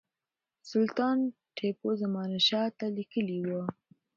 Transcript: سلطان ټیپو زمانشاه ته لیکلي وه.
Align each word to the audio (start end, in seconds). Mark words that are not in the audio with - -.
سلطان 0.71 1.17
ټیپو 1.55 1.89
زمانشاه 2.01 2.65
ته 2.77 2.85
لیکلي 2.97 3.37
وه. 3.49 3.63